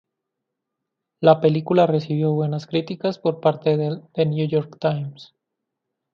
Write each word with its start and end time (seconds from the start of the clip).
La 1.19 1.39
película 1.41 1.85
recibió 1.85 2.31
buenas 2.31 2.65
críticas 2.65 3.19
por 3.19 3.39
parte 3.39 3.77
del 3.77 4.01
The 4.15 4.25
New 4.25 4.47
York 4.47 4.77
Times. 4.79 5.35